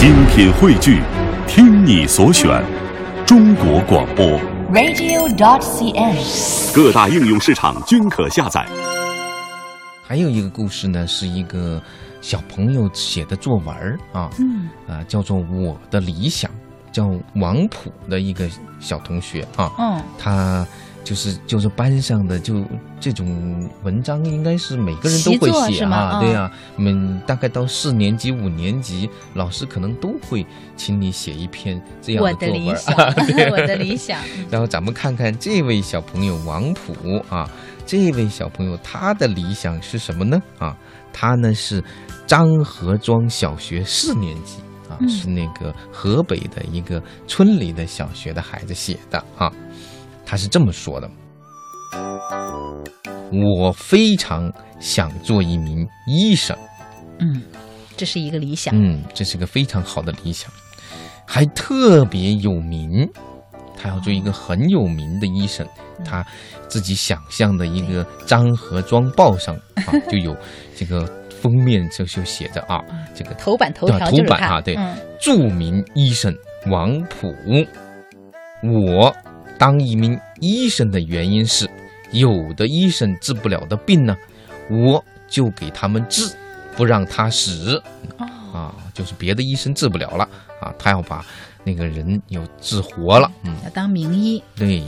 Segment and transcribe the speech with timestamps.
[0.00, 1.02] 精品汇聚，
[1.46, 2.64] 听你所选，
[3.26, 4.40] 中国广播。
[4.72, 6.74] radio.dot.cn，。
[6.74, 8.66] 各大应用市场均可下载。
[10.02, 11.78] 还有一个故事呢，是一个
[12.22, 16.50] 小朋友写的作文儿啊，嗯啊，叫做《我的理想》，
[16.90, 18.48] 叫王普的一个
[18.80, 20.66] 小同学啊，嗯他
[21.10, 22.64] 就是就是班上的就
[23.00, 33.14] 这种文章，应该是每个人都会写啊，嗯对呀、我们大概到四年级、五年级，老师可能都会请你写一篇这样的的作文儿理想 啊，
[33.50, 34.20] 我的理想。
[34.48, 36.94] 然后咱们看看这位小朋友王普
[37.28, 37.50] 啊，
[37.84, 40.40] 这位小朋友他的理想是什么呢？
[40.60, 40.76] 啊，
[41.12, 41.82] 他呢是
[42.24, 44.58] 张河庄小学四年级
[44.88, 49.52] 啊，嗯是那个河北的一个村里的小学的孩子写的啊。
[50.30, 51.10] 他是这么说的：
[53.32, 54.48] 我非常
[54.78, 56.56] 想做一名医生。
[57.18, 57.42] 嗯，
[57.96, 58.72] 这是一个理想。
[58.72, 60.48] 嗯，这是个非常好的理想，
[61.26, 63.10] 还特别有名。
[63.76, 65.66] 他要做一个很有名的医生，
[66.04, 66.24] 他
[66.68, 70.36] 自己想象的一个《张河庄报》上啊，就有
[70.76, 72.80] 这个封面就就写着啊，
[73.16, 76.32] 这个头版头对条头版啊，对，嗯著名医生
[76.70, 77.34] 王普。
[78.62, 79.12] 我
[79.60, 81.68] 当一名医生的原因是，
[82.12, 84.16] 有的医生治不了的病呢，
[84.70, 86.34] 我就给他们治，
[86.74, 87.76] 不让他死。
[88.16, 90.26] 哦，啊，就是别的医生治不了了
[90.62, 91.22] 啊，他要把
[91.62, 93.30] 那个人又治活了。
[93.42, 94.42] 嗯，要当名医。
[94.56, 94.82] 对。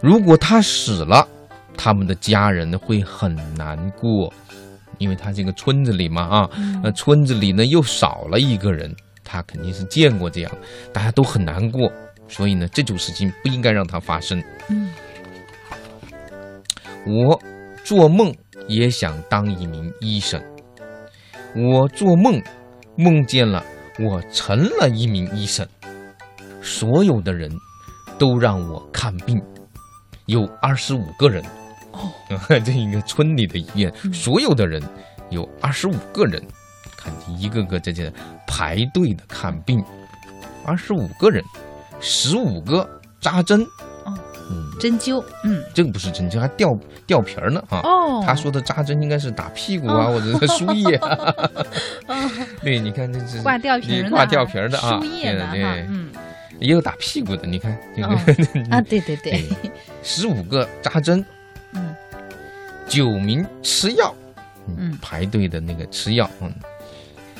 [0.00, 1.26] 如果他死了，
[1.76, 4.32] 他们的家人会很难过，
[4.98, 8.94] 因为他这个村子里嘛啊，嗯那村子里呢又少了一个人，
[9.24, 10.52] 他肯定是见过这样，
[10.92, 11.90] 大家都很难过。
[12.30, 14.42] 所以呢，这种事情不应该让它发生。
[14.68, 14.90] 嗯。
[17.06, 17.42] 我
[17.84, 18.34] 做梦
[18.68, 20.40] 也想当一名医生。
[21.56, 22.40] 我做梦
[22.96, 23.64] 梦见了
[23.98, 25.66] 我成了一名医生，
[26.62, 27.50] 所有的人
[28.18, 29.42] 都让我看病，
[30.26, 31.42] 有二十五个人。
[31.92, 32.08] 哦，
[32.64, 34.80] 这一个村里的医院，所有的人
[35.30, 36.40] 有二十五个人，
[36.96, 38.12] 看一个个在这
[38.46, 39.82] 排队的看病，
[40.64, 41.42] 二十五个人，
[42.00, 42.88] 十五个
[43.20, 43.62] 扎针。
[44.04, 44.14] 哦，
[44.50, 45.22] 嗯，针灸。
[45.44, 45.62] 嗯。
[45.74, 47.80] 这个不是针，灸还掉掉皮儿呢啊。
[47.84, 50.96] 哦，他说的扎针应该是打屁股啊，或者是输液。
[50.96, 51.34] 啊。
[52.62, 55.86] 对，你看这是挂吊瓶儿的，挂吊瓶儿的啊，输液的对
[56.58, 57.46] 也有打屁股的。
[57.46, 58.08] 你看这个
[58.70, 59.44] 啊，对对对，
[60.02, 61.24] 十五个扎针，
[61.72, 61.94] 嗯。
[62.86, 64.12] 九名吃药，
[64.76, 66.52] 嗯排队的那个吃药，嗯，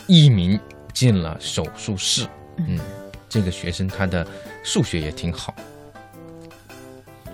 [0.06, 0.58] 一名
[0.94, 2.24] 进了手术室，
[2.56, 2.78] 嗯，
[3.28, 4.24] 这个学生他的
[4.62, 5.54] 数学也挺好。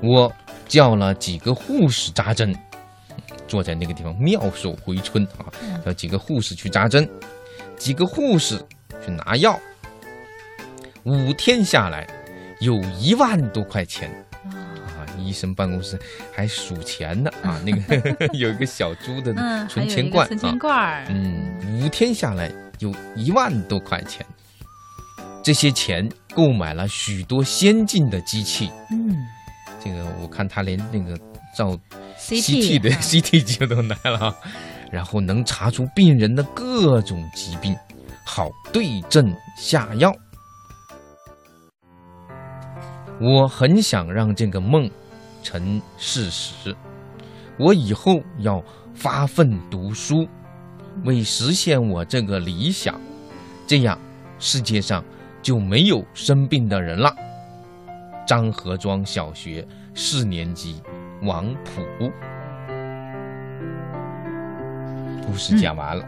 [0.02, 0.32] 我
[0.68, 2.54] 叫了几个护士扎针，
[3.48, 7.08] 坐在那个地方妙手回春啊，嗯叫几个护士去扎针，
[7.76, 8.62] 几个护士
[9.04, 9.58] 去拿药，
[11.04, 12.06] 五天下来
[12.60, 14.10] 有一万多块钱。
[14.44, 15.98] 啊，医生办公室
[16.34, 19.34] 还数钱呢啊，那个 有一个小猪的
[19.68, 21.04] 存钱罐存钱，罐。
[21.08, 24.24] 嗯，五天下来有一万多块钱，
[25.42, 28.70] 这些钱购买了许多先进的机器。
[28.90, 29.16] 嗯
[29.82, 31.18] 这个我看他连那个
[31.56, 31.78] 照
[32.18, 34.36] ，CT 的啊 CT 机都拿了啊，
[34.90, 37.74] 然后能查出病人的各种疾病，
[38.26, 40.12] 好对症下药。
[43.20, 44.90] 我很想让这个梦
[45.42, 46.76] 成事实，
[47.58, 50.26] 我以后要发奋读书，
[51.04, 53.00] 为实现我这个理想，
[53.66, 53.98] 这样
[54.38, 55.02] 世界上
[55.46, 57.14] 就没有生病的人了。
[58.26, 59.64] 张河庄小学
[59.94, 60.82] 四年级
[61.22, 62.10] 王普。
[65.24, 66.04] 故事讲完了，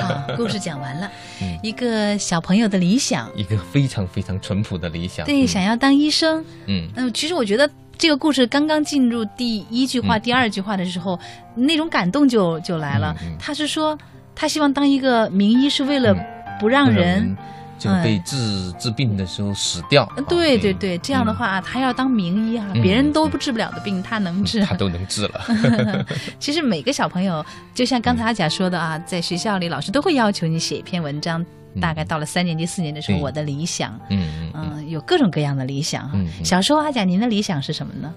[0.00, 1.10] 好，故事讲完了
[1.42, 5.26] 嗯，一个小朋友的理想，一个非常非常淳朴的理想。
[5.26, 6.44] 对，嗯想要当医生。
[6.66, 11.18] 嗯嗯，其实我觉得这个故事刚刚进入第一句话、嗯第二句话的时候，
[11.56, 13.16] 那种感动就就来了。
[13.36, 13.98] 他是说，
[14.32, 16.24] 他希望当一个名医，是为了嗯
[16.60, 17.36] 不让人。
[17.78, 20.06] 就被治治病的时候死掉。
[20.28, 24.62] 对对对对，这样的话，他要当名医啊，嗯别人都不治不了的病，他能治。
[24.62, 26.06] 嗯他都能治了。
[26.38, 27.44] 其实每个小朋友，
[27.74, 31.44] 就像刚才阿甲说的啊，在学校里，老师都会要求你写一篇文章。
[31.78, 36.10] 大概到了三年级、四年级的时候，我的理想，嗯嗯有各种各样的理想
[36.42, 38.14] 小时候，阿甲，您的理想是什么呢？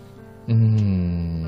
[0.48, 1.39] 嗯，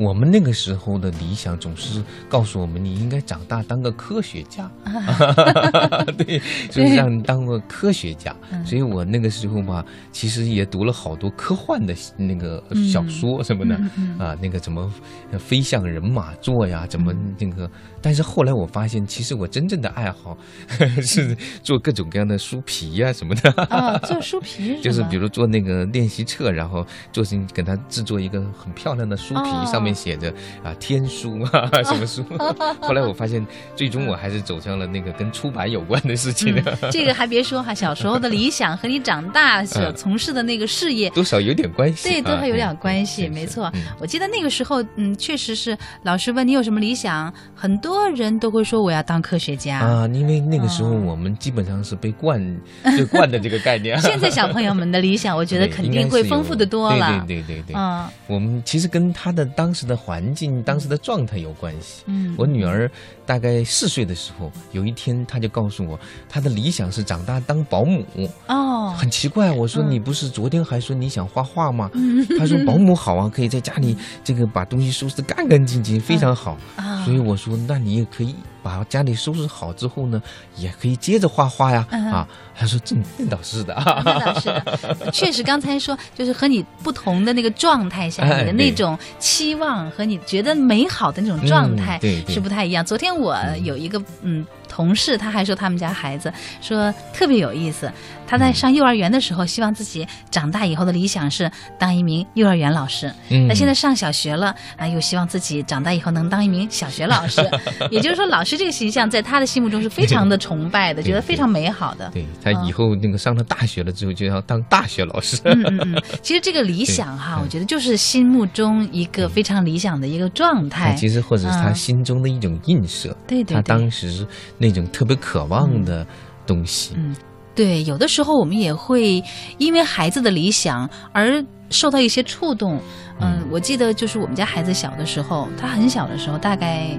[0.00, 4.70] 我们那个时候的理想总是告诉我们，你应该长大当个科学家，
[6.16, 8.34] 对，就是让你当个科学家。
[8.64, 13.74] 所以我那个时候嘛，其实也读了好多科幻的那个小说什么的
[14.18, 14.90] 啊，那个怎么
[15.38, 17.70] 飞向人马座呀，怎么那个。
[18.00, 20.34] 但是后来我发现，其实我真正的爱好
[21.04, 23.50] 是做各种各样的书皮呀什么的。
[23.64, 30.32] 啊，做书皮就是比如做那个练习册，然后做成给他制作一个很漂亮的书皮，上面写着
[30.64, 32.24] 啊天书啊 什么书。
[32.80, 33.46] 后来我发现，
[33.76, 36.62] 最终我还是走向了那个跟出版有关的事情。
[36.90, 42.08] 这个还别说哈，小时候的理想和你长大所 从事的那个事业多少有点关系。
[42.08, 43.70] 对，多少有点关系，没错。
[43.98, 47.90] 我记得那个时候，嗯，确实是老师问你有什么理想，很多。
[47.90, 52.40] 多人都会说我要当科学家啊，因为那个时候我们基本上是被惯、
[52.84, 54.00] 被灌的这个概念。
[54.00, 57.24] 现在小朋友们的理想，我觉得肯定会丰富的多了。
[57.26, 62.04] 对对对对对，嗯，我们其实跟他的当时的环境、当时的状态有关系。
[62.06, 62.90] 嗯，我女儿
[63.26, 68.06] 大概四岁的时候，有一天她就告诉我，她的理想是长大当保姆。
[68.46, 71.90] 哦，很奇怪，我说你不是昨天还说你想画画吗？
[72.38, 76.56] 她说保姆好啊，可以在家里这个把东西收拾干干净净，非常好。
[76.76, 77.80] 啊，所以我说那。
[77.80, 80.22] 你也可以把家里收拾好之后呢，
[80.56, 81.86] 也可以接着画画呀。
[81.90, 83.74] 啊，他说这那倒是的，
[84.04, 85.42] 那倒是的，确实。
[85.42, 91.98] 刚才说就是和你不同的那个状态下，你的那种期望和你觉得美好的那种状态
[92.28, 92.84] 是不太一样。
[92.84, 94.46] 昨天我有一个嗯。
[94.80, 96.32] 同事他还说他们家孩子
[96.62, 97.92] 说特别有意思，
[98.26, 103.12] 他在上幼儿园的时候，希望自己长大以后的理想是当一名幼儿园老师。
[103.28, 107.42] 嗯，那现在上小学了啊，又希望自己长大以后能当一名小学老师。
[107.92, 112.08] 也就是说，老师这个形象在他的心目中是非常的崇拜的， 觉得非常美好的。
[112.14, 115.38] 对他以后那个上了大学了之后就要当大学老师。
[115.44, 120.94] 嗯嗯嗯， 其实这个理想哈，我觉得就是心目中一个非常理想的一个状态。
[120.94, 123.14] 其实或者是他心中的一种映射。
[123.28, 124.69] 对对，他当时那。
[124.70, 126.06] 那种特别渴望的
[126.46, 127.14] 东西，嗯，
[127.54, 129.22] 对，有的时候我们也会
[129.58, 132.80] 因为孩子的理想而受到一些触动。
[133.20, 136.98] 嗯，我记得就是我们家孩子小的时候，他很小的时候，大概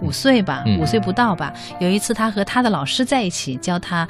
[0.00, 1.52] 五岁吧，五岁不到吧。
[1.78, 4.08] 有一次，他和他的老师在一起教他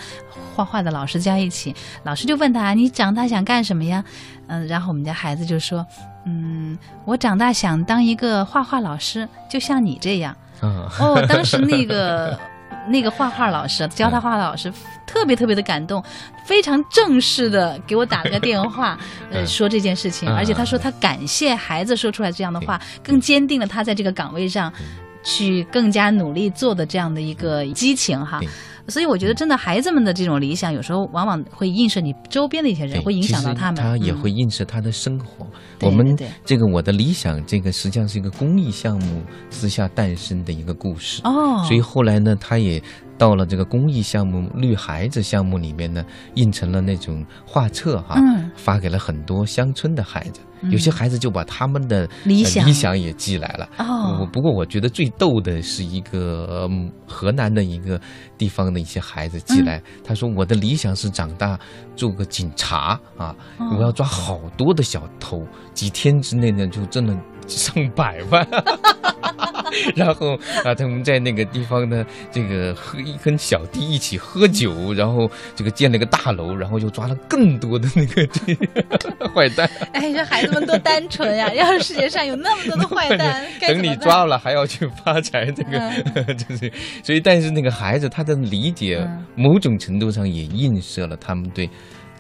[0.55, 4.03] 画画的老师在一起，老师就问他：“你长大想干什么呀？”
[4.49, 5.85] 嗯，然后我们家孩子就说
[6.25, 12.39] ：“嗯，我长大想当一个画画老师，就像你这样。”哦，当时那个。
[12.89, 14.73] 那个画画老师教他画的老师
[15.07, 16.03] 特别特别的感动，
[16.45, 18.99] 非常正式的给我打了个电话，
[19.31, 24.73] 呃，说这件事情，而且他说他感谢孩子说出来这样的话，更坚定了他在这个岗位上
[25.23, 28.41] 去更加努力做的这样的一个激情哈。
[28.89, 33.77] 所以我觉得，真的孩子们的这种理想，有时候往往会映射你周边的一些人，会影响到他们。
[33.77, 35.47] 他也会映射他的生活。
[35.83, 41.21] 我们这个我的理想，这个实际上是一个公益项目私下诞生的一个故事。
[41.23, 41.63] 哦。
[41.69, 42.83] 所以后来呢，他也
[43.21, 46.03] 到了这个公益项目“绿孩子”项目里面呢，
[46.37, 48.19] 印成了那种画册哈，
[48.57, 50.41] 发给了很多乡村的孩子。
[50.71, 53.69] 有些孩子就把他们的理想理想也寄来了。
[53.77, 56.67] 哦，不过我觉得最逗的是一个
[57.07, 58.01] 河南的一个
[58.39, 61.61] 地方的一些孩子寄来，他说我的理想是长大
[61.95, 63.37] 做个警察啊，
[63.77, 67.15] 我要抓好多的小偷，几天之内呢就挣了
[67.47, 68.49] 上百万。
[69.97, 70.35] 然后
[70.65, 78.57] 啊，他们在那个地方呢，这个和跟小弟一起喝酒，然后这个建了个大楼，然后又抓了更多的那个这
[79.35, 79.69] 坏蛋。
[79.93, 81.53] 哎，这孩子们多单纯呀！
[81.55, 86.71] 要是世界上有那么多的坏蛋，等你抓了还要去发财，这个就是。
[87.03, 91.69] 所以，但是那个孩子他的理解，某种程度上也映射了他们对。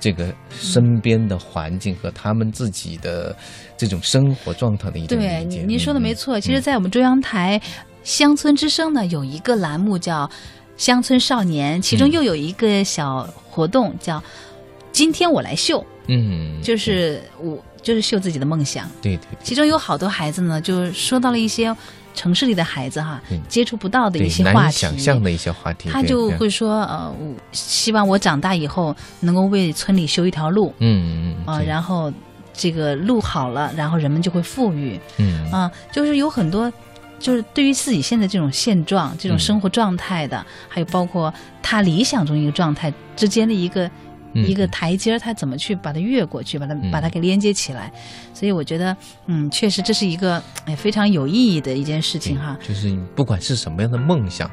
[0.00, 3.36] 这个身边的环境和他们自己的
[3.76, 5.58] 这种生活状态的一种理解。
[5.58, 6.40] 对，您说的没错。
[6.40, 7.60] 其实，在我们中央台
[8.02, 10.26] 《乡村之声》呢，有一个栏目叫
[10.76, 14.22] 《乡村少年》，其中又有一个小活动叫
[14.90, 15.84] “今天我来秀”。
[16.08, 18.88] 嗯，就是我就是秀自己的梦想。
[19.02, 19.26] 对对。
[19.42, 21.76] 其中有好多孩子呢，就说到了一些。
[22.14, 27.14] 城市里的孩子哈，接触不到的一些话题，想象的一些话题，他就会说呃，
[27.52, 32.12] 希望我长大以后能够为村里修一条路，嗯嗯啊，然后
[32.52, 35.50] 这个路好了，然后人们就会富裕，嗯。
[35.50, 36.72] 啊，就是有很多，
[37.18, 43.90] 就是对于自己现在这种现状、这种生活状态的，还有包括他理想中一个状态之间的一个。
[44.34, 47.92] 一个台阶儿，他怎么去把它越过去，把它把它给连接起来？
[48.32, 48.96] 所以我觉得，
[49.26, 52.56] 嗯，确实这是一个哎非常有意义的一件事情哈。
[52.62, 54.50] 就是不管是什么样的梦想，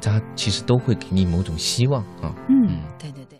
[0.00, 2.32] 它其实都会给你某种希望啊。
[2.48, 3.36] 嗯，对对对。